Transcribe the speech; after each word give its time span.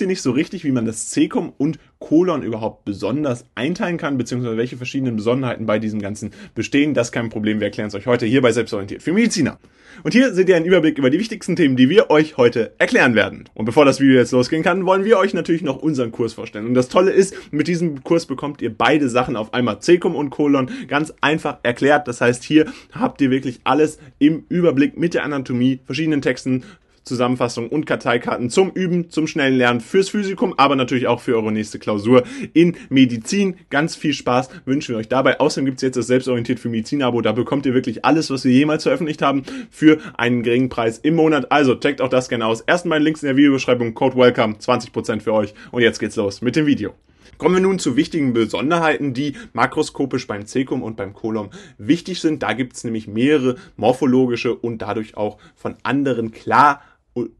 ihr 0.00 0.06
nicht 0.06 0.22
so 0.22 0.30
richtig, 0.30 0.64
wie 0.64 0.72
man 0.72 0.84
das 0.84 1.10
Cäcum 1.10 1.52
und 1.56 1.78
Kolon 1.98 2.42
überhaupt 2.42 2.84
besonders 2.84 3.44
einteilen 3.54 3.98
kann, 3.98 4.18
beziehungsweise 4.18 4.56
welche 4.56 4.76
verschiedenen 4.76 5.16
Besonderheiten 5.16 5.66
bei 5.66 5.78
diesem 5.78 6.00
Ganzen 6.00 6.30
bestehen. 6.54 6.94
Das 6.94 7.08
ist 7.08 7.12
kein 7.12 7.28
Problem. 7.28 7.60
Wir 7.60 7.66
erklären 7.66 7.88
es 7.88 7.94
euch 7.94 8.06
heute 8.06 8.26
hier 8.26 8.42
bei 8.42 8.52
Selbstorientiert 8.52 9.02
für 9.02 9.12
Mediziner. 9.12 9.58
Und 10.02 10.12
hier 10.12 10.32
seht 10.32 10.48
ihr 10.48 10.56
einen 10.56 10.64
Überblick 10.64 10.98
über 10.98 11.10
die 11.10 11.18
wichtigsten 11.18 11.56
Themen, 11.56 11.76
die 11.76 11.90
wir 11.90 12.10
euch 12.10 12.36
heute 12.36 12.72
erklären 12.78 13.14
werden. 13.14 13.48
Und 13.54 13.64
bevor 13.64 13.84
das 13.84 14.00
Video 14.00 14.16
jetzt 14.16 14.32
losgehen 14.32 14.62
kann, 14.62 14.86
wollen 14.86 15.04
wir 15.04 15.18
euch 15.18 15.34
natürlich 15.34 15.62
noch 15.62 15.76
unseren 15.76 16.10
Kurs 16.10 16.32
vorstellen. 16.32 16.66
Und 16.66 16.74
das 16.74 16.88
Tolle 16.88 17.10
ist, 17.10 17.34
mit 17.52 17.68
diesem 17.68 18.02
Kurs 18.02 18.26
bekommt 18.26 18.62
ihr 18.62 18.72
beide 18.72 19.08
Sachen 19.08 19.36
auf 19.36 19.52
einmal, 19.52 19.80
Cäcum 19.80 20.14
und 20.14 20.30
Kolon, 20.30 20.70
ganz 20.88 21.12
einfach 21.20 21.58
erklärt. 21.62 22.08
Das 22.08 22.20
heißt, 22.20 22.44
hier 22.44 22.66
habt 22.92 23.20
ihr 23.20 23.30
wirklich 23.30 23.60
alles 23.64 23.98
im 24.18 24.44
Überblick 24.48 24.96
mit 24.96 25.14
der 25.14 25.24
Anatomie, 25.24 25.80
verschiedenen 25.84 26.22
Texten, 26.22 26.64
Zusammenfassung 27.04 27.68
und 27.68 27.86
Karteikarten 27.86 28.50
zum 28.50 28.70
Üben, 28.70 29.10
zum 29.10 29.26
schnellen 29.26 29.56
Lernen 29.56 29.80
fürs 29.80 30.10
Physikum, 30.10 30.54
aber 30.56 30.76
natürlich 30.76 31.06
auch 31.06 31.20
für 31.20 31.36
eure 31.36 31.52
nächste 31.52 31.78
Klausur 31.78 32.24
in 32.52 32.76
Medizin. 32.88 33.56
Ganz 33.70 33.96
viel 33.96 34.12
Spaß 34.12 34.50
wünschen 34.64 34.94
wir 34.94 34.98
euch 34.98 35.08
dabei. 35.08 35.40
Außerdem 35.40 35.66
gibt 35.66 35.78
es 35.78 35.82
jetzt 35.82 35.96
das 35.96 36.06
Selbstorientiert 36.06 36.60
für 36.60 36.68
Medizin-Abo. 36.68 37.20
Da 37.22 37.32
bekommt 37.32 37.66
ihr 37.66 37.74
wirklich 37.74 38.04
alles, 38.04 38.30
was 38.30 38.44
wir 38.44 38.52
jemals 38.52 38.82
veröffentlicht 38.82 39.22
haben, 39.22 39.42
für 39.70 39.98
einen 40.16 40.42
geringen 40.42 40.68
Preis 40.68 40.98
im 40.98 41.14
Monat. 41.14 41.50
Also 41.50 41.74
checkt 41.74 42.00
auch 42.00 42.08
das 42.08 42.28
gerne 42.28 42.46
aus. 42.46 42.60
Erstmal 42.60 43.02
Links 43.02 43.22
in 43.22 43.28
der 43.28 43.36
Videobeschreibung, 43.36 43.94
Code 43.94 44.16
WELCOME, 44.16 44.54
20% 44.54 45.20
für 45.20 45.32
euch. 45.32 45.54
Und 45.70 45.82
jetzt 45.82 45.98
geht's 45.98 46.16
los 46.16 46.42
mit 46.42 46.56
dem 46.56 46.66
Video. 46.66 46.94
Kommen 47.40 47.54
wir 47.54 47.62
nun 47.62 47.78
zu 47.78 47.96
wichtigen 47.96 48.34
Besonderheiten, 48.34 49.14
die 49.14 49.34
makroskopisch 49.54 50.26
beim 50.26 50.44
Cäcum 50.44 50.82
und 50.82 50.98
beim 50.98 51.14
Kolom 51.14 51.48
wichtig 51.78 52.20
sind. 52.20 52.42
Da 52.42 52.52
gibt 52.52 52.76
es 52.76 52.84
nämlich 52.84 53.08
mehrere 53.08 53.56
morphologische 53.78 54.54
und 54.54 54.82
dadurch 54.82 55.16
auch 55.16 55.38
von 55.56 55.76
anderen 55.82 56.32
klar 56.32 56.82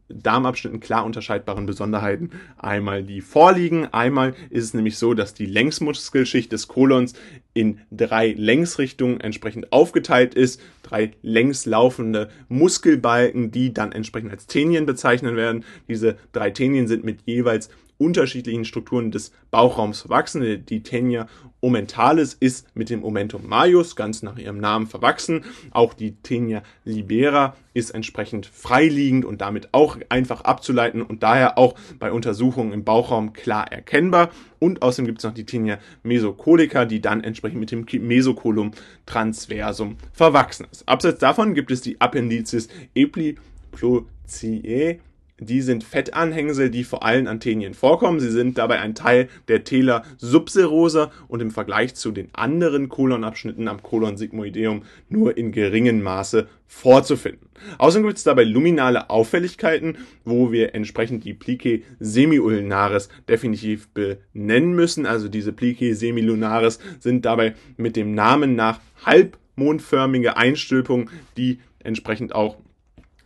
Darmabschnitten 0.09 0.81
klar 0.81 1.05
unterscheidbaren 1.05 1.65
Besonderheiten 1.65 2.31
einmal 2.57 3.03
die 3.03 3.21
vorliegen. 3.21 3.85
Einmal 3.93 4.35
ist 4.49 4.65
es 4.65 4.73
nämlich 4.73 4.97
so, 4.97 5.13
dass 5.13 5.33
die 5.33 5.45
Längsmuskelschicht 5.45 6.51
des 6.51 6.67
Kolons 6.67 7.13
in 7.53 7.79
drei 7.89 8.33
Längsrichtungen 8.33 9.21
entsprechend 9.21 9.71
aufgeteilt 9.71 10.35
ist. 10.35 10.61
Drei 10.83 11.11
längs 11.21 11.65
laufende 11.65 12.29
Muskelbalken, 12.49 13.51
die 13.51 13.73
dann 13.73 13.93
entsprechend 13.93 14.31
als 14.31 14.47
Tenien 14.47 14.85
bezeichnet 14.85 15.35
werden. 15.35 15.63
Diese 15.87 16.17
drei 16.33 16.51
Tenien 16.51 16.87
sind 16.87 17.05
mit 17.05 17.21
jeweils 17.25 17.69
unterschiedlichen 17.97 18.65
Strukturen 18.65 19.11
des 19.11 19.31
Bauchraums 19.51 20.01
verwachsen. 20.01 20.65
Die 20.65 20.83
Tenia 20.83 21.27
omentalis 21.61 22.33
ist 22.33 22.75
mit 22.75 22.89
dem 22.89 23.03
Omentum 23.03 23.47
majus 23.47 23.95
ganz 23.95 24.23
nach 24.23 24.37
ihrem 24.37 24.59
Namen 24.59 24.87
verwachsen. 24.87 25.45
Auch 25.71 25.93
die 25.93 26.15
Tenia 26.15 26.63
libera 26.83 27.55
ist 27.73 27.91
entsprechend 27.91 28.47
freiliegend 28.47 29.23
und 29.23 29.41
damit 29.41 29.69
auch 29.71 29.97
einfach 30.09 30.41
abzuleiten 30.41 31.01
und 31.01 31.23
daher 31.23 31.57
auch 31.57 31.75
bei 31.99 32.11
Untersuchungen 32.11 32.73
im 32.73 32.83
Bauchraum 32.83 33.33
klar 33.33 33.71
erkennbar. 33.71 34.31
Und 34.59 34.81
außerdem 34.81 35.05
gibt 35.05 35.19
es 35.19 35.23
noch 35.23 35.33
die 35.33 35.45
Tenia 35.45 35.77
mesocolica, 36.03 36.85
die 36.85 37.01
dann 37.01 37.23
entsprechend 37.23 37.59
mit 37.59 37.71
dem 37.71 37.85
Mesocolum 38.07 38.71
transversum 39.05 39.97
verwachsen 40.11 40.67
ist. 40.71 40.87
Abseits 40.87 41.19
davon 41.19 41.53
gibt 41.53 41.71
es 41.71 41.81
die 41.81 42.01
Appendices 42.01 42.67
epliploicae 42.95 44.99
die 45.41 45.61
sind 45.61 45.83
Fettanhängsel, 45.83 46.69
die 46.69 46.83
vor 46.83 47.03
allen 47.03 47.27
Antenien 47.27 47.73
vorkommen. 47.73 48.19
Sie 48.19 48.29
sind 48.29 48.59
dabei 48.59 48.79
ein 48.79 48.95
Teil 48.95 49.27
der 49.47 49.63
Tela 49.63 50.03
subserosa 50.17 51.11
und 51.27 51.41
im 51.41 51.49
Vergleich 51.49 51.95
zu 51.95 52.11
den 52.11 52.29
anderen 52.33 52.89
Kolonabschnitten 52.89 53.67
am 53.67 53.81
Kolon 53.81 54.17
sigmoideum 54.17 54.83
nur 55.09 55.37
in 55.37 55.51
geringem 55.51 56.03
Maße 56.03 56.47
vorzufinden. 56.67 57.49
Außerdem 57.79 58.05
gibt 58.05 58.19
es 58.19 58.23
dabei 58.23 58.43
luminale 58.43 59.09
Auffälligkeiten, 59.09 59.97
wo 60.23 60.51
wir 60.51 60.75
entsprechend 60.75 61.25
die 61.25 61.33
Plicae 61.33 61.81
semiulnaris 61.99 63.09
definitiv 63.27 63.89
benennen 63.89 64.73
müssen. 64.73 65.07
Also 65.07 65.27
diese 65.27 65.53
Plicae 65.53 65.93
semilunaris 65.93 66.79
sind 66.99 67.25
dabei 67.25 67.55
mit 67.77 67.95
dem 67.95 68.13
Namen 68.13 68.55
nach 68.55 68.79
halbmondförmige 69.05 70.37
Einstülpungen, 70.37 71.09
die 71.35 71.59
entsprechend 71.83 72.35
auch 72.35 72.57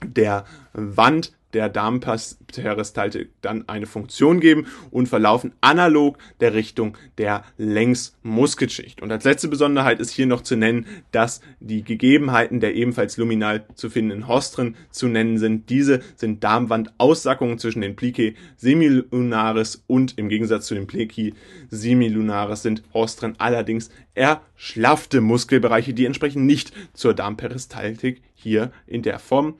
der 0.05 0.45
Wand 0.73 1.33
der 1.55 1.69
Darmperistaltik 1.69 3.29
dann 3.41 3.67
eine 3.69 3.85
Funktion 3.85 4.41
geben 4.41 4.67
und 4.91 5.07
verlaufen 5.07 5.53
analog 5.61 6.17
der 6.41 6.53
Richtung 6.53 6.97
der 7.17 7.45
Längsmuskelschicht. 7.57 9.01
Und 9.01 9.09
als 9.09 9.23
letzte 9.23 9.47
Besonderheit 9.47 10.01
ist 10.01 10.11
hier 10.11 10.25
noch 10.27 10.41
zu 10.41 10.57
nennen, 10.57 10.85
dass 11.11 11.39
die 11.61 11.83
Gegebenheiten 11.83 12.59
der 12.59 12.75
ebenfalls 12.75 13.15
luminal 13.15 13.65
zu 13.75 13.89
findenden 13.89 14.27
Hostren 14.27 14.75
zu 14.91 15.07
nennen 15.07 15.37
sind. 15.37 15.69
Diese 15.69 16.01
sind 16.17 16.43
Darmwandaussackungen 16.43 17.57
zwischen 17.57 17.81
den 17.81 17.95
Plicae 17.95 18.35
semilunaris 18.57 19.83
und 19.87 20.17
im 20.17 20.27
Gegensatz 20.27 20.67
zu 20.67 20.75
den 20.75 20.87
Plicae 20.87 21.33
semilunaris 21.69 22.63
sind 22.63 22.83
Hostren 22.93 23.35
allerdings 23.37 23.89
erschlaffte 24.13 25.21
Muskelbereiche, 25.21 25.93
die 25.93 26.05
entsprechend 26.05 26.45
nicht 26.45 26.73
zur 26.93 27.13
Darmperistaltik 27.13 28.21
hier 28.33 28.73
in 28.87 29.03
der 29.03 29.19
Form 29.19 29.55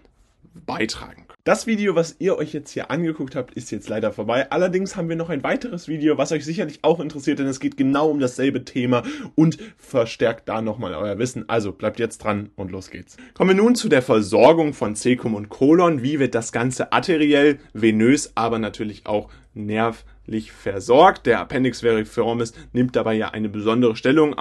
beitragen 0.66 1.25
das 1.46 1.68
Video, 1.68 1.94
was 1.94 2.16
ihr 2.18 2.38
euch 2.38 2.54
jetzt 2.54 2.72
hier 2.72 2.90
angeguckt 2.90 3.36
habt, 3.36 3.54
ist 3.54 3.70
jetzt 3.70 3.88
leider 3.88 4.12
vorbei. 4.12 4.50
Allerdings 4.50 4.96
haben 4.96 5.10
wir 5.10 5.16
noch 5.16 5.30
ein 5.30 5.44
weiteres 5.44 5.88
Video, 5.88 6.18
was 6.18 6.32
euch 6.32 6.44
sicherlich 6.44 6.80
auch 6.82 7.00
interessiert, 7.00 7.38
denn 7.38 7.46
es 7.46 7.60
geht 7.60 7.78
genau 7.78 8.10
um 8.10 8.20
dasselbe 8.20 8.66
Thema 8.66 9.04
und 9.36 9.60
verstärkt 9.78 10.50
da 10.50 10.64
nochmal 10.64 10.96
euer 10.96 11.20
Wissen. 11.20 11.48
Also 11.48 11.72
bleibt 11.72 12.00
jetzt 12.00 12.18
dran 12.18 12.50
und 12.56 12.72
los 12.72 12.90
geht's. 12.90 13.18
Kommen 13.36 13.52
wir 13.52 13.64
nun 13.64 13.76
zu 13.76 13.90
der 13.90 14.02
Versorgung 14.02 14.74
von 14.74 14.96
Cäcum 14.96 15.36
und 15.36 15.50
Kolon. 15.50 16.02
Wie 16.02 16.18
wird 16.20 16.34
das 16.34 16.52
Ganze 16.52 16.92
arteriell, 16.92 17.60
venös, 17.74 18.32
aber 18.34 18.58
natürlich 18.58 19.06
auch 19.06 19.30
nervlich 19.54 20.15
versorgt. 20.52 21.26
Der 21.26 21.40
Appendix 21.40 21.82
veriformis 21.82 22.54
nimmt 22.74 22.96
dabei 22.96 23.14
ja 23.14 23.30
eine 23.30 23.50
besondere 23.50 23.96
Stellung 23.96 24.36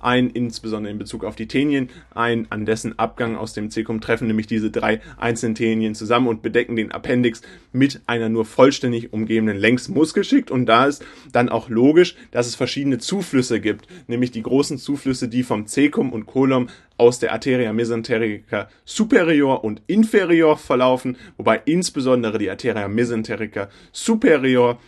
ein, 0.00 0.30
insbesondere 0.30 0.92
in 0.92 0.98
Bezug 0.98 1.24
auf 1.24 1.36
die 1.36 1.48
Tenien 1.48 1.90
ein. 2.14 2.46
An 2.50 2.66
dessen 2.66 2.98
Abgang 2.98 3.36
aus 3.36 3.52
dem 3.52 3.70
Cecum 3.70 4.00
treffen 4.00 4.26
nämlich 4.26 4.46
diese 4.46 4.70
drei 4.70 5.00
einzelnen 5.16 5.54
Tenien 5.54 5.94
zusammen 5.94 6.28
und 6.28 6.42
bedecken 6.42 6.76
den 6.76 6.92
Appendix 6.92 7.42
mit 7.72 8.00
einer 8.06 8.28
nur 8.28 8.44
vollständig 8.44 9.12
umgebenden 9.12 9.56
Längsmuskelschicht. 9.56 10.50
Und 10.50 10.66
da 10.66 10.86
ist 10.86 11.04
dann 11.32 11.48
auch 11.48 11.68
logisch, 11.68 12.16
dass 12.30 12.46
es 12.46 12.54
verschiedene 12.54 12.98
Zuflüsse 12.98 13.60
gibt, 13.60 13.86
nämlich 14.06 14.30
die 14.30 14.42
großen 14.42 14.78
Zuflüsse, 14.78 15.28
die 15.28 15.42
vom 15.42 15.66
Cecum 15.66 16.12
und 16.12 16.26
Colum 16.26 16.68
aus 16.96 17.18
der 17.18 17.32
Arteria 17.32 17.72
mesenterica 17.72 18.68
superior 18.84 19.64
und 19.64 19.82
inferior 19.86 20.56
verlaufen, 20.56 21.16
wobei 21.36 21.60
insbesondere 21.64 22.38
die 22.38 22.50
Arteria 22.50 22.88
mesenterica 22.88 23.68
superior, 23.92 24.78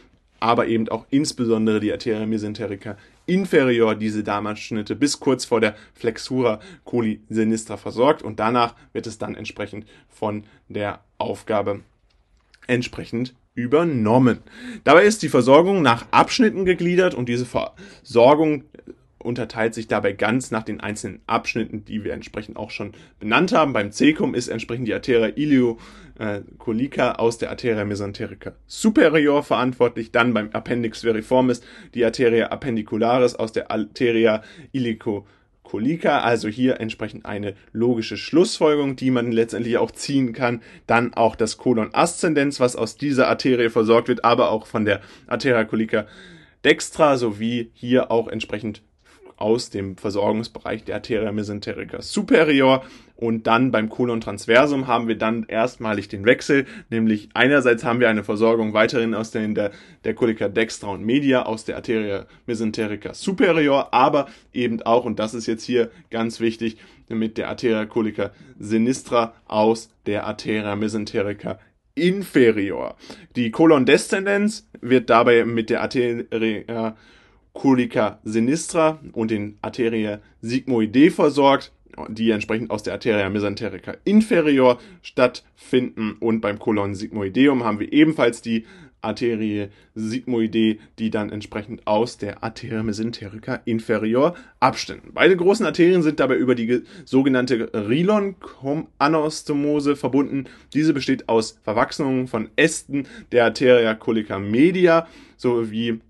aber 0.41 0.67
eben 0.67 0.89
auch 0.89 1.07
insbesondere 1.11 1.81
die 1.81 1.93
Arteria 1.93 2.27
mesenterica 2.27 2.97
inferior 3.27 3.95
diese 3.95 4.23
Darmabschnitte 4.23 4.95
bis 4.95 5.19
kurz 5.21 5.45
vor 5.45 5.61
der 5.61 5.75
Flexura 5.95 6.61
coli 6.85 7.21
sinistra 7.29 7.77
versorgt 7.77 8.23
und 8.23 8.39
danach 8.39 8.75
wird 8.93 9.07
es 9.07 9.19
dann 9.19 9.35
entsprechend 9.35 9.87
von 10.09 10.45
der 10.69 11.01
Aufgabe 11.19 11.81
entsprechend 12.67 13.35
übernommen. 13.55 14.39
Dabei 14.85 15.05
ist 15.05 15.23
die 15.23 15.29
Versorgung 15.29 15.83
nach 15.83 16.07
Abschnitten 16.11 16.65
gegliedert 16.65 17.15
und 17.15 17.29
diese 17.29 17.47
Versorgung 17.47 18.65
unterteilt 19.19 19.75
sich 19.75 19.89
dabei 19.89 20.13
ganz 20.13 20.51
nach 20.51 20.63
den 20.63 20.81
einzelnen 20.81 21.21
Abschnitten, 21.27 21.85
die 21.85 22.05
wir 22.05 22.13
entsprechend 22.13 22.57
auch 22.57 22.71
schon 22.71 22.93
benannt 23.19 23.53
haben. 23.53 23.73
Beim 23.73 23.93
Cecum 23.93 24.35
ist 24.35 24.49
entsprechend 24.49 24.89
die 24.89 24.95
Arteria 24.95 25.29
iliocolica 25.29 27.13
aus 27.13 27.39
der 27.39 27.51
Arteria 27.51 27.85
mesenterica 27.85 28.55
superior 28.67 29.43
verantwortlich. 29.43 30.13
Dann 30.13 30.35
beim 30.35 30.51
Appendix 30.51 31.01
veriformis 31.03 31.63
die 31.95 32.05
Arteria 32.05 32.49
appendicularis 32.49 33.35
aus 33.35 33.53
der 33.53 33.71
Arteria 33.71 34.43
ilicocolica. 34.73 36.21
also 36.21 36.49
hier 36.49 36.79
entsprechend 36.81 37.25
eine 37.25 37.55
logische 37.73 38.19
Schlussfolgerung, 38.19 38.97
die 38.97 39.11
man 39.11 39.33
letztendlich 39.33 39.79
auch 39.79 39.91
ziehen 39.91 40.35
kann. 40.35 40.63
Dann 40.87 41.15
auch 41.15 41.37
das 41.37 41.57
Colon 41.57 41.89
ascendens, 41.95 42.61
was 42.61 42.77
aus 42.77 42.97
dieser 42.97 43.29
Arterie 43.29 43.71
versorgt 43.71 44.09
wird, 44.09 44.25
aber 44.25 44.51
auch 44.51 44.67
von 44.67 44.85
der 44.85 45.01
Arteria 45.27 45.65
colica 45.65 46.07
dextra 46.65 47.17
sowie 47.17 47.71
hier 47.73 48.11
auch 48.11 48.29
entsprechend 48.29 48.83
aus 49.37 49.71
dem 49.71 49.97
Versorgungsbereich 49.97 50.85
der 50.85 50.97
Arteria 50.97 51.33
mesenterica 51.33 52.03
superior 52.03 52.85
und 53.17 53.47
dann 53.47 53.71
beim 53.71 53.89
Colon 53.89 54.21
transversum 54.21 54.87
haben 54.87 55.09
wir 55.09 55.17
dann 55.17 55.45
erstmalig 55.49 56.09
den 56.09 56.25
Wechsel, 56.25 56.67
nämlich 56.91 57.31
einerseits 57.35 57.83
haben 57.83 58.01
wir 58.01 58.11
eine 58.11 58.25
Versorgung 58.25 58.75
weiterhin 58.75 59.15
aus 59.15 59.31
der, 59.31 59.49
der, 59.49 59.71
der 60.05 60.15
Colica 60.15 60.49
dextra 60.49 60.89
und 60.89 61.05
media 61.05 61.45
aus 61.45 61.65
der 61.65 61.77
Arteria 61.77 62.27
mesenterica 62.47 63.15
superior, 63.15 63.93
aber 63.95 64.27
eben 64.53 64.83
auch, 64.83 65.05
und 65.05 65.19
das 65.19 65.33
ist 65.35 65.47
jetzt 65.47 65.65
hier 65.65 65.91
ganz 66.11 66.41
wichtig, 66.41 66.77
mit 67.09 67.39
der 67.39 67.49
Arteria 67.49 67.87
colica 67.87 68.33
sinistra 68.59 69.35
aus 69.47 69.91
der 70.07 70.27
Arteria 70.27 70.77
mesenterica 70.77 71.59
inferior. 71.95 72.97
Die 73.37 73.51
Colon-Deszendenz 73.51 74.69
wird 74.81 75.09
dabei 75.09 75.45
mit 75.45 75.71
der 75.71 75.83
Arteria 75.83 76.97
Colica 77.57 78.21
sinistra 78.23 79.01
und 79.13 79.31
den 79.31 79.57
Arteria 79.63 80.21
sigmoidae 80.43 81.09
versorgt, 81.11 81.73
die 82.09 82.31
entsprechend 82.31 82.71
aus 82.71 82.83
der 82.83 82.93
Arteria 82.93 83.31
mesenterica 83.31 83.95
inferior 84.05 84.79
stattfinden. 85.01 86.17
Und 86.21 86.43
beim 86.43 86.59
Colon 86.59 86.95
sigmoideum 86.95 87.65
haben 87.65 87.81
wir 87.81 87.91
ebenfalls 87.93 88.43
die 88.43 88.67
Arterie 89.01 89.69
sigmoide, 89.95 90.77
die 90.99 91.11
dann 91.11 91.31
entsprechend 91.31 91.87
aus 91.87 92.19
der 92.19 92.45
Arteria 92.45 92.83
mesenterica 92.83 93.63
inferior 93.65 94.35
abstünden. 94.61 95.13
Beide 95.15 95.35
großen 95.37 95.65
Arterien 95.65 96.03
sind 96.03 96.21
dabei 96.21 96.37
über 96.37 96.55
die 96.55 96.83
sogenannte 97.07 97.71
Rilon-Anastomose 97.73 99.97
verbunden. 99.97 100.45
Diese 100.75 100.93
besteht 100.93 101.31
aus 101.31 101.59
Verwachsungen 101.63 102.29
von 102.29 102.51
Ästen 102.57 103.07
der 103.33 103.45
Arteria 103.45 103.95
colica 103.95 104.39
media 104.39 105.07
sowie 105.39 106.01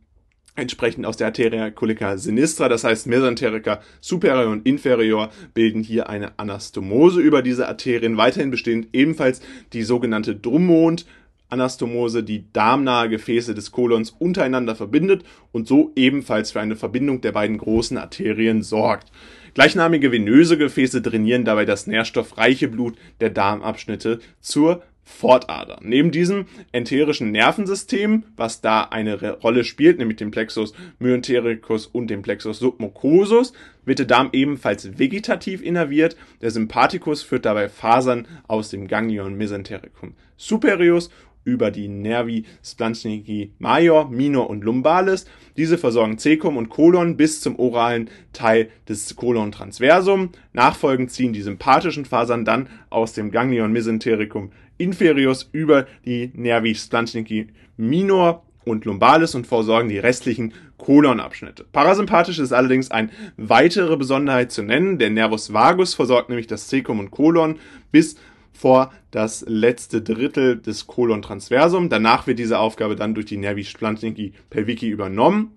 entsprechend 0.56 1.06
aus 1.06 1.16
der 1.16 1.28
Arteria 1.28 1.70
colica 1.70 2.16
sinistra, 2.16 2.68
das 2.68 2.84
heißt 2.84 3.06
Mesenterica 3.06 3.80
superior 4.00 4.50
und 4.50 4.66
inferior 4.66 5.30
bilden 5.54 5.82
hier 5.82 6.08
eine 6.08 6.38
Anastomose 6.38 7.20
über 7.20 7.42
diese 7.42 7.68
Arterien. 7.68 8.16
Weiterhin 8.16 8.50
bestehen 8.50 8.86
ebenfalls 8.92 9.40
die 9.72 9.82
sogenannte 9.82 10.34
Drummond 10.34 11.06
Anastomose, 11.48 12.24
die 12.24 12.44
darmnahe 12.52 13.08
Gefäße 13.08 13.54
des 13.54 13.70
Kolons 13.70 14.10
untereinander 14.10 14.74
verbindet 14.74 15.24
und 15.52 15.68
so 15.68 15.92
ebenfalls 15.94 16.50
für 16.50 16.60
eine 16.60 16.76
Verbindung 16.76 17.20
der 17.20 17.32
beiden 17.32 17.58
großen 17.58 17.98
Arterien 17.98 18.62
sorgt. 18.62 19.12
Gleichnamige 19.54 20.12
venöse 20.12 20.58
Gefäße 20.58 21.02
trainieren 21.02 21.44
dabei 21.44 21.64
das 21.64 21.86
nährstoffreiche 21.86 22.68
Blut 22.68 22.96
der 23.20 23.30
Darmabschnitte 23.30 24.18
zur 24.40 24.82
Fortader. 25.08 25.78
Neben 25.82 26.10
diesem 26.10 26.46
enterischen 26.72 27.30
Nervensystem, 27.30 28.24
was 28.36 28.60
da 28.60 28.82
eine 28.82 29.34
Rolle 29.38 29.62
spielt, 29.62 29.98
nämlich 29.98 30.16
dem 30.16 30.32
Plexus 30.32 30.74
myentericus 30.98 31.86
und 31.86 32.08
dem 32.08 32.22
Plexus 32.22 32.58
submucosus, 32.58 33.52
wird 33.84 34.00
der 34.00 34.06
Darm 34.06 34.30
ebenfalls 34.32 34.98
vegetativ 34.98 35.62
innerviert. 35.62 36.16
Der 36.42 36.50
Sympathikus 36.50 37.22
führt 37.22 37.46
dabei 37.46 37.68
Fasern 37.68 38.26
aus 38.48 38.68
dem 38.68 38.88
Ganglion 38.88 39.36
mesentericum 39.36 40.14
superius 40.36 41.08
über 41.46 41.70
die 41.70 41.88
Nervi 41.88 42.44
splanchnici 42.62 43.52
major, 43.58 44.10
minor 44.10 44.50
und 44.50 44.64
lumbalis. 44.64 45.24
Diese 45.56 45.78
versorgen 45.78 46.18
Cecum 46.18 46.58
und 46.58 46.68
Kolon 46.68 47.16
bis 47.16 47.40
zum 47.40 47.58
oralen 47.58 48.10
Teil 48.34 48.68
des 48.88 49.16
Colon 49.16 49.52
transversum. 49.52 50.30
Nachfolgend 50.52 51.10
ziehen 51.10 51.32
die 51.32 51.40
sympathischen 51.40 52.04
Fasern 52.04 52.44
dann 52.44 52.68
aus 52.90 53.14
dem 53.14 53.30
Ganglion 53.30 53.72
mesentericum 53.72 54.50
inferius 54.76 55.48
über 55.52 55.86
die 56.04 56.30
Nervi 56.34 56.74
splanchnici 56.74 57.46
minor 57.78 58.42
und 58.64 58.84
lumbalis 58.84 59.34
und 59.34 59.46
versorgen 59.46 59.88
die 59.88 59.98
restlichen 59.98 60.52
Kolonabschnitte. 60.76 61.64
Parasympathisch 61.72 62.40
ist 62.40 62.52
allerdings 62.52 62.90
eine 62.90 63.10
weitere 63.36 63.96
Besonderheit 63.96 64.50
zu 64.50 64.62
nennen. 64.62 64.98
Der 64.98 65.10
Nervus 65.10 65.52
vagus 65.52 65.94
versorgt 65.94 66.28
nämlich 66.28 66.48
das 66.48 66.68
Cecum 66.68 66.98
und 66.98 67.12
Kolon 67.12 67.60
bis 67.92 68.16
vor 68.56 68.92
das 69.10 69.44
letzte 69.46 70.02
Drittel 70.02 70.58
des 70.58 70.86
Colon 70.86 71.22
transversum. 71.22 71.88
Danach 71.88 72.26
wird 72.26 72.38
diese 72.38 72.58
Aufgabe 72.58 72.96
dann 72.96 73.14
durch 73.14 73.26
die 73.26 73.36
Nervi 73.36 73.64
splanchnici 73.64 74.32
pelvici 74.50 74.88
übernommen. 74.88 75.52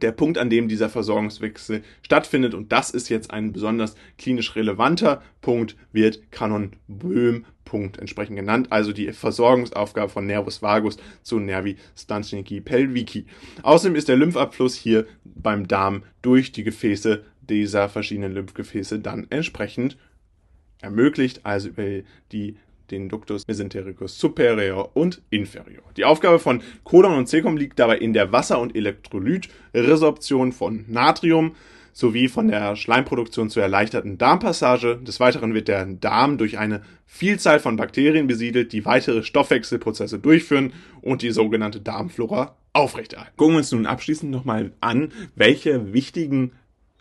Der 0.00 0.12
Punkt, 0.12 0.38
an 0.38 0.50
dem 0.50 0.68
dieser 0.68 0.88
Versorgungswechsel 0.88 1.82
stattfindet, 2.02 2.54
und 2.54 2.72
das 2.72 2.90
ist 2.90 3.08
jetzt 3.08 3.30
ein 3.30 3.52
besonders 3.52 3.94
klinisch 4.18 4.56
relevanter 4.56 5.22
Punkt, 5.40 5.76
wird 5.92 6.32
Kanon-Böhm-Punkt 6.32 7.98
entsprechend 7.98 8.36
genannt, 8.36 8.68
also 8.70 8.92
die 8.92 9.12
Versorgungsaufgabe 9.12 10.10
von 10.10 10.26
Nervus 10.26 10.62
vagus 10.62 10.96
zu 11.22 11.38
Nervi 11.38 11.76
splanchnici 11.96 12.60
pelvici. 12.60 13.26
Außerdem 13.62 13.94
ist 13.94 14.08
der 14.08 14.16
Lymphabfluss 14.16 14.74
hier 14.74 15.06
beim 15.24 15.68
Darm 15.68 16.02
durch 16.22 16.50
die 16.50 16.64
Gefäße 16.64 17.22
dieser 17.48 17.88
verschiedenen 17.88 18.32
Lymphgefäße 18.32 18.98
dann 18.98 19.26
entsprechend 19.30 19.96
ermöglicht, 20.84 21.44
also 21.44 21.68
über 21.68 22.02
die 22.30 22.56
den 22.90 23.08
Ductus 23.08 23.46
mesentericus 23.46 24.18
superior 24.18 24.90
und 24.94 25.22
inferior. 25.30 25.82
Die 25.96 26.04
Aufgabe 26.04 26.38
von 26.38 26.62
Colon 26.84 27.14
und 27.16 27.28
Cecum 27.28 27.56
liegt 27.56 27.78
dabei 27.78 27.98
in 27.98 28.12
der 28.12 28.30
Wasser- 28.30 28.60
und 28.60 28.76
Elektrolytresorption 28.76 30.52
von 30.52 30.84
Natrium 30.88 31.56
sowie 31.92 32.28
von 32.28 32.48
der 32.48 32.74
Schleimproduktion 32.76 33.50
zur 33.50 33.62
erleichterten 33.62 34.18
Darmpassage. 34.18 34.96
Des 34.96 35.20
Weiteren 35.20 35.54
wird 35.54 35.68
der 35.68 35.86
Darm 35.86 36.38
durch 36.38 36.58
eine 36.58 36.82
Vielzahl 37.06 37.60
von 37.60 37.76
Bakterien 37.76 38.26
besiedelt, 38.26 38.72
die 38.72 38.84
weitere 38.84 39.22
Stoffwechselprozesse 39.22 40.18
durchführen 40.18 40.72
und 41.00 41.22
die 41.22 41.30
sogenannte 41.30 41.80
Darmflora 41.80 42.56
aufrechterhalten. 42.72 43.36
Gucken 43.36 43.54
wir 43.54 43.58
uns 43.58 43.70
nun 43.70 43.86
abschließend 43.86 44.32
nochmal 44.32 44.72
an, 44.80 45.12
welche 45.36 45.92
wichtigen 45.92 46.52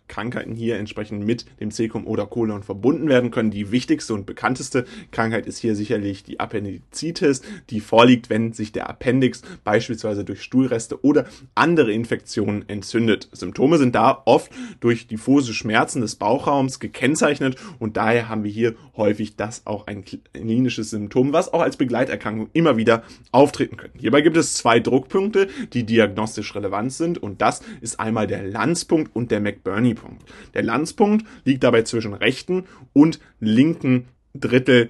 Krankheiten 0.07 0.53
hier 0.53 0.77
entsprechend 0.77 1.25
mit 1.25 1.45
dem 1.59 1.71
Cecum 1.71 2.05
oder 2.05 2.25
Kolon 2.27 2.63
verbunden 2.63 3.09
werden 3.09 3.31
können. 3.31 3.51
Die 3.51 3.71
wichtigste 3.71 4.13
und 4.13 4.25
bekannteste 4.25 4.85
Krankheit 5.11 5.47
ist 5.47 5.57
hier 5.57 5.75
sicherlich 5.75 6.23
die 6.23 6.39
Appendizitis, 6.39 7.41
die 7.69 7.79
vorliegt, 7.79 8.29
wenn 8.29 8.53
sich 8.53 8.71
der 8.71 8.89
Appendix 8.89 9.41
beispielsweise 9.63 10.23
durch 10.23 10.43
Stuhlreste 10.43 11.03
oder 11.03 11.25
andere 11.55 11.91
Infektionen 11.91 12.67
entzündet. 12.67 13.29
Symptome 13.31 13.77
sind 13.77 13.95
da 13.95 14.21
oft 14.25 14.51
durch 14.79 15.07
diffuse 15.07 15.53
Schmerzen 15.53 16.01
des 16.01 16.15
Bauchraums 16.15 16.79
gekennzeichnet 16.79 17.57
und 17.79 17.97
daher 17.97 18.29
haben 18.29 18.43
wir 18.43 18.51
hier 18.51 18.75
häufig 18.95 19.35
das 19.35 19.65
auch 19.65 19.87
ein 19.87 20.03
klinisches 20.05 20.91
Symptom, 20.91 21.33
was 21.33 21.51
auch 21.51 21.61
als 21.61 21.77
Begleiterkrankung 21.77 22.49
immer 22.53 22.77
wieder 22.77 23.03
auftreten 23.31 23.77
können. 23.77 23.93
Hierbei 23.97 24.21
gibt 24.21 24.37
es 24.37 24.53
zwei 24.53 24.79
Druckpunkte, 24.79 25.47
die 25.73 25.85
diagnostisch 25.85 26.53
relevant 26.55 26.93
sind 26.93 27.17
und 27.17 27.41
das 27.41 27.61
ist 27.81 27.99
einmal 27.99 28.27
der 28.27 28.43
Lanzpunkt 28.43 29.15
und 29.15 29.31
der 29.31 29.39
McBurney-Punkt. 29.39 30.02
Lanzpunkt. 30.03 30.25
Der 30.53 30.63
Lanzpunkt 30.63 31.25
liegt 31.45 31.63
dabei 31.63 31.83
zwischen 31.83 32.13
rechten 32.13 32.65
und 32.93 33.19
linken 33.39 34.07
Drittel 34.33 34.89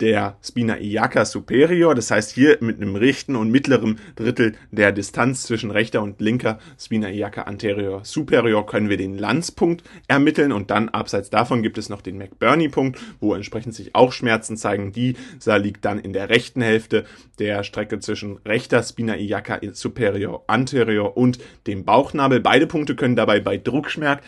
der 0.00 0.36
Spina 0.42 0.78
iliaca 0.78 1.24
superior, 1.24 1.94
das 1.94 2.10
heißt 2.10 2.32
hier 2.32 2.58
mit 2.60 2.76
einem 2.76 2.96
rechten 2.96 3.36
und 3.36 3.50
mittleren 3.50 3.98
Drittel 4.16 4.54
der 4.70 4.92
Distanz 4.92 5.44
zwischen 5.44 5.70
rechter 5.70 6.02
und 6.02 6.20
linker 6.20 6.58
Spina 6.78 7.08
iliaca 7.10 7.42
anterior 7.42 8.04
superior 8.04 8.66
können 8.66 8.88
wir 8.88 8.96
den 8.96 9.18
Lanzpunkt 9.18 9.84
ermitteln 10.08 10.52
und 10.52 10.70
dann 10.70 10.88
abseits 10.88 11.30
davon 11.30 11.62
gibt 11.62 11.78
es 11.78 11.88
noch 11.88 12.02
den 12.02 12.18
McBurney-Punkt, 12.18 12.98
wo 13.20 13.34
entsprechend 13.34 13.74
sich 13.74 13.94
auch 13.94 14.12
Schmerzen 14.12 14.56
zeigen. 14.56 14.92
Dieser 14.92 15.58
liegt 15.58 15.84
dann 15.84 15.98
in 15.98 16.12
der 16.12 16.28
rechten 16.28 16.62
Hälfte 16.62 17.04
der 17.38 17.64
Strecke 17.64 17.98
zwischen 18.00 18.38
rechter 18.38 18.82
Spina 18.82 19.16
iliaca 19.16 19.60
superior 19.72 20.44
anterior 20.46 21.16
und 21.16 21.38
dem 21.66 21.84
Bauchnabel. 21.84 22.40
Beide 22.40 22.66
Punkte 22.66 22.96
können 22.96 23.16
dabei 23.16 23.40
bei 23.40 23.56
Druckschmerz 23.56 24.22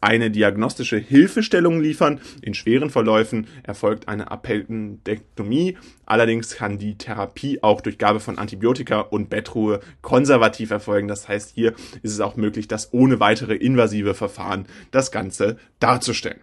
eine 0.00 0.30
diagnostische 0.30 0.98
Hilfestellung 0.98 1.80
liefern. 1.80 2.20
In 2.42 2.54
schweren 2.54 2.90
Verläufen 2.90 3.46
erfolgt 3.62 4.08
eine 4.08 4.30
Appellen 4.30 5.02
Appendektomie. 5.10 5.76
Allerdings 6.06 6.56
kann 6.56 6.78
die 6.78 6.96
Therapie 6.96 7.62
auch 7.62 7.80
durch 7.80 7.98
Gabe 7.98 8.20
von 8.20 8.38
Antibiotika 8.38 9.00
und 9.00 9.30
Bettruhe 9.30 9.80
konservativ 10.02 10.70
erfolgen. 10.70 11.08
Das 11.08 11.28
heißt, 11.28 11.52
hier 11.54 11.74
ist 12.02 12.12
es 12.12 12.20
auch 12.20 12.36
möglich, 12.36 12.68
das 12.68 12.92
ohne 12.92 13.20
weitere 13.20 13.54
invasive 13.54 14.14
Verfahren 14.14 14.66
das 14.90 15.10
Ganze 15.10 15.58
darzustellen. 15.78 16.40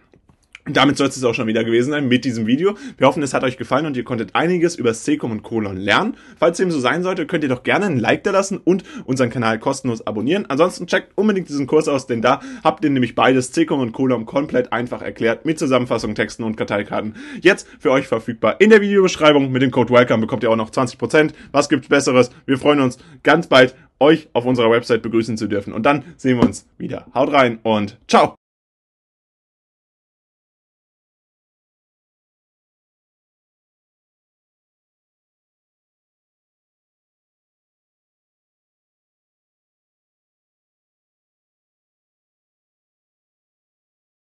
Damit 0.72 0.96
soll 0.96 1.08
es 1.08 1.24
auch 1.24 1.34
schon 1.34 1.46
wieder 1.46 1.64
gewesen 1.64 1.90
sein 1.90 2.08
mit 2.08 2.24
diesem 2.24 2.46
Video. 2.46 2.76
Wir 2.96 3.06
hoffen, 3.06 3.22
es 3.22 3.34
hat 3.34 3.42
euch 3.42 3.56
gefallen 3.56 3.86
und 3.86 3.96
ihr 3.96 4.04
konntet 4.04 4.34
einiges 4.34 4.76
über 4.76 4.92
Secum 4.92 5.30
und 5.30 5.42
Colon 5.42 5.76
lernen. 5.76 6.16
Falls 6.38 6.58
dem 6.58 6.70
so 6.70 6.78
sein 6.78 7.02
sollte, 7.02 7.26
könnt 7.26 7.42
ihr 7.42 7.48
doch 7.48 7.62
gerne 7.62 7.86
ein 7.86 7.98
Like 7.98 8.24
da 8.24 8.30
lassen 8.30 8.58
und 8.58 8.84
unseren 9.04 9.30
Kanal 9.30 9.58
kostenlos 9.58 10.06
abonnieren. 10.06 10.46
Ansonsten 10.48 10.86
checkt 10.86 11.16
unbedingt 11.16 11.48
diesen 11.48 11.66
Kurs 11.66 11.88
aus, 11.88 12.06
denn 12.06 12.22
da 12.22 12.40
habt 12.62 12.84
ihr 12.84 12.90
nämlich 12.90 13.14
beides, 13.14 13.52
Secum 13.52 13.80
und 13.80 13.92
Colon, 13.92 14.26
komplett 14.26 14.72
einfach 14.72 15.02
erklärt 15.02 15.46
mit 15.46 15.58
Zusammenfassung, 15.58 16.14
Texten 16.14 16.44
und 16.44 16.56
Karteikarten. 16.56 17.14
Jetzt 17.40 17.66
für 17.78 17.90
euch 17.90 18.06
verfügbar 18.06 18.60
in 18.60 18.70
der 18.70 18.80
Videobeschreibung. 18.80 19.50
Mit 19.50 19.62
dem 19.62 19.70
Code 19.70 19.92
WELCOME 19.92 20.20
bekommt 20.20 20.42
ihr 20.42 20.50
auch 20.50 20.56
noch 20.56 20.70
20%. 20.70 21.32
Was 21.52 21.68
gibt's 21.68 21.88
Besseres? 21.88 22.30
Wir 22.46 22.58
freuen 22.58 22.80
uns 22.80 22.98
ganz 23.22 23.46
bald, 23.46 23.74
euch 24.00 24.28
auf 24.32 24.44
unserer 24.44 24.70
Website 24.70 25.02
begrüßen 25.02 25.36
zu 25.36 25.46
dürfen. 25.48 25.72
Und 25.72 25.84
dann 25.84 26.04
sehen 26.16 26.38
wir 26.38 26.44
uns 26.44 26.66
wieder. 26.78 27.06
Haut 27.14 27.32
rein 27.32 27.58
und 27.62 27.98
ciao! 28.06 28.37